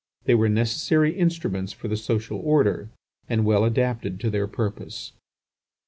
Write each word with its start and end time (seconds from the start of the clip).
They 0.23 0.33
were 0.33 0.49
necessary 0.49 1.15
instruments 1.15 1.73
for 1.73 1.87
the 1.87 1.95
social 1.95 2.39
order 2.39 2.89
and 3.29 3.45
well 3.45 3.63
adapted 3.63 4.19
to 4.21 4.31
their 4.31 4.47
purpose. 4.47 5.11